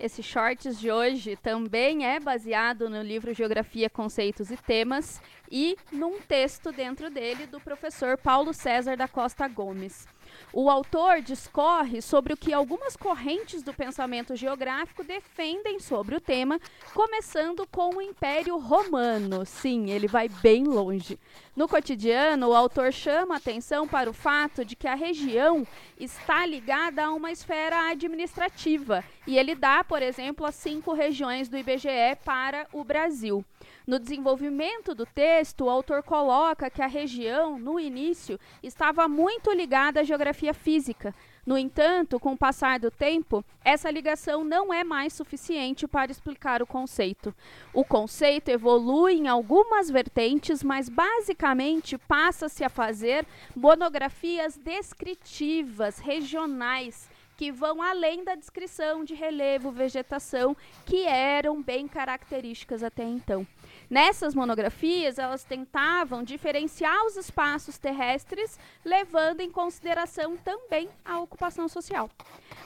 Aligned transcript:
Esse 0.00 0.22
shorts 0.22 0.78
de 0.78 0.92
hoje 0.92 1.34
também 1.34 2.06
é 2.06 2.20
baseado 2.20 2.88
no 2.88 3.02
livro 3.02 3.34
Geografia, 3.34 3.90
Conceitos 3.90 4.48
e 4.48 4.56
Temas 4.56 5.20
e 5.50 5.76
num 5.90 6.20
texto 6.20 6.70
dentro 6.70 7.10
dele 7.10 7.48
do 7.48 7.58
professor 7.58 8.16
Paulo 8.16 8.54
César 8.54 8.96
da 8.96 9.08
Costa 9.08 9.48
Gomes. 9.48 10.06
O 10.52 10.70
autor 10.70 11.20
discorre 11.20 12.00
sobre 12.00 12.32
o 12.32 12.36
que 12.36 12.52
algumas 12.52 12.96
correntes 12.96 13.62
do 13.62 13.74
pensamento 13.74 14.34
geográfico 14.34 15.04
defendem 15.04 15.78
sobre 15.78 16.14
o 16.14 16.20
tema, 16.20 16.60
começando 16.94 17.66
com 17.66 17.96
o 17.96 18.02
Império 18.02 18.58
Romano. 18.58 19.44
Sim, 19.44 19.90
ele 19.90 20.08
vai 20.08 20.28
bem 20.28 20.64
longe. 20.64 21.18
No 21.54 21.68
cotidiano, 21.68 22.48
o 22.48 22.54
autor 22.54 22.92
chama 22.92 23.36
atenção 23.36 23.86
para 23.86 24.08
o 24.08 24.12
fato 24.12 24.64
de 24.64 24.76
que 24.76 24.86
a 24.86 24.94
região 24.94 25.66
está 25.98 26.46
ligada 26.46 27.04
a 27.04 27.12
uma 27.12 27.32
esfera 27.32 27.90
administrativa 27.90 29.04
e 29.26 29.36
ele 29.36 29.54
dá, 29.54 29.84
por 29.84 30.00
exemplo, 30.02 30.46
as 30.46 30.54
cinco 30.54 30.92
regiões 30.92 31.48
do 31.48 31.58
IBGE 31.58 32.16
para 32.24 32.66
o 32.72 32.82
Brasil. 32.84 33.44
No 33.86 33.98
desenvolvimento 33.98 34.94
do 34.94 35.04
texto, 35.06 35.64
o 35.64 35.70
autor 35.70 36.02
coloca 36.02 36.70
que 36.70 36.82
a 36.82 36.86
região, 36.86 37.58
no 37.58 37.80
início, 37.80 38.38
estava 38.62 39.08
muito 39.08 39.50
ligada 39.50 40.00
à 40.00 40.02
geografia 40.04 40.17
física. 40.54 41.14
No 41.46 41.56
entanto, 41.56 42.20
com 42.20 42.32
o 42.32 42.36
passar 42.36 42.78
do 42.78 42.90
tempo, 42.90 43.42
essa 43.64 43.90
ligação 43.90 44.44
não 44.44 44.72
é 44.72 44.84
mais 44.84 45.14
suficiente 45.14 45.88
para 45.88 46.10
explicar 46.10 46.60
o 46.60 46.66
conceito. 46.66 47.34
O 47.72 47.84
conceito 47.84 48.50
evolui 48.50 49.14
em 49.14 49.28
algumas 49.28 49.90
vertentes, 49.90 50.62
mas 50.62 50.88
basicamente 50.88 51.96
passa-se 51.96 52.62
a 52.62 52.68
fazer 52.68 53.26
monografias 53.56 54.58
descritivas, 54.58 55.98
regionais, 55.98 57.08
que 57.38 57.52
vão 57.52 57.80
além 57.80 58.24
da 58.24 58.34
descrição 58.34 59.04
de 59.04 59.14
relevo, 59.14 59.70
vegetação, 59.70 60.56
que 60.84 61.06
eram 61.06 61.62
bem 61.62 61.86
características 61.86 62.82
até 62.82 63.04
então. 63.04 63.46
Nessas 63.88 64.34
monografias, 64.34 65.20
elas 65.20 65.44
tentavam 65.44 66.24
diferenciar 66.24 67.06
os 67.06 67.16
espaços 67.16 67.78
terrestres, 67.78 68.58
levando 68.84 69.40
em 69.40 69.52
consideração 69.52 70.36
também 70.36 70.90
a 71.04 71.20
ocupação 71.20 71.68
social. 71.68 72.10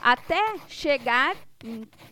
Até 0.01 0.57
chegar, 0.67 1.37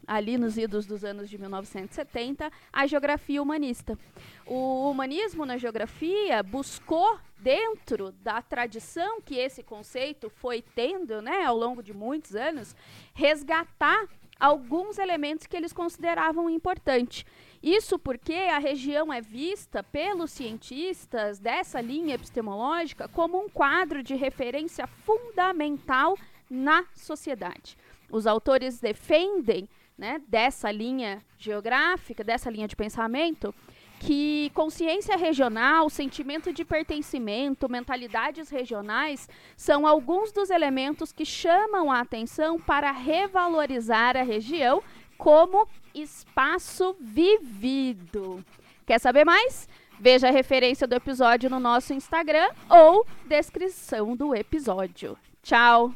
ali 0.06 0.38
nos 0.38 0.56
idos 0.56 0.86
dos 0.86 1.04
anos 1.04 1.32
de 1.32 1.40
1970, 1.40 2.52
a 2.72 2.86
geografia 2.86 3.42
humanista. 3.42 3.98
O 4.46 4.88
humanismo 4.90 5.48
na 5.48 5.58
geografia 5.58 6.44
buscou, 6.44 7.18
dentro 7.42 8.12
da 8.12 8.42
tradição 8.42 9.22
que 9.22 9.36
esse 9.36 9.64
conceito 9.64 10.30
foi 10.30 10.62
tendo 10.62 11.22
né, 11.22 11.44
ao 11.44 11.58
longo 11.58 11.82
de 11.82 11.94
muitos 11.94 12.36
anos, 12.36 12.76
resgatar 13.14 14.08
alguns 14.40 14.98
elementos 14.98 15.46
que 15.46 15.56
eles 15.56 15.72
consideravam 15.72 16.50
importantes. 16.50 17.26
Isso 17.62 18.00
porque 18.00 18.34
a 18.34 18.58
região 18.58 19.14
é 19.14 19.22
vista 19.22 19.84
pelos 19.84 20.32
cientistas 20.32 21.40
dessa 21.40 21.80
linha 21.80 22.16
epistemológica 22.16 23.08
como 23.08 23.40
um 23.40 23.48
quadro 23.48 24.02
de 24.02 24.16
referência 24.16 24.88
fundamental 24.88 26.18
na 26.50 26.86
sociedade. 26.96 27.78
Os 28.10 28.26
autores 28.26 28.80
defendem 28.80 29.70
né, 29.96 30.20
dessa 30.28 30.72
linha 30.72 31.24
geográfica, 31.38 32.24
dessa 32.24 32.50
linha 32.50 32.68
de 32.68 32.76
pensamento, 32.76 33.54
que 34.02 34.50
consciência 34.56 35.16
regional, 35.16 35.88
sentimento 35.88 36.52
de 36.52 36.66
pertencimento, 36.66 37.70
mentalidades 37.70 38.50
regionais 38.50 39.30
são 39.56 39.86
alguns 39.86 40.32
dos 40.32 40.50
elementos 40.50 41.12
que 41.12 41.24
chamam 41.24 41.92
a 41.92 42.00
atenção 42.00 42.60
para 42.60 42.90
revalorizar 42.90 44.18
a 44.18 44.24
região 44.24 44.82
como 45.20 45.68
espaço 45.94 46.96
vivido. 47.00 48.44
Quer 48.88 49.00
saber 49.00 49.24
mais? 49.24 49.70
Veja 50.00 50.30
a 50.30 50.32
referência 50.32 50.88
do 50.88 50.96
episódio 50.96 51.48
no 51.48 51.60
nosso 51.60 51.94
Instagram 51.94 52.50
ou 52.68 53.06
descrição 53.28 54.16
do 54.16 54.34
episódio. 54.34 55.16
Tchau! 55.44 55.94